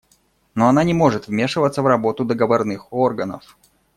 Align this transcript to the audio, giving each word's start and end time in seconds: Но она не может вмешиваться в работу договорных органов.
Но 0.55 0.67
она 0.67 0.83
не 0.83 0.95
может 0.95 1.27
вмешиваться 1.27 1.83
в 1.83 1.85
работу 1.85 2.25
договорных 2.25 2.91
органов. 2.91 3.55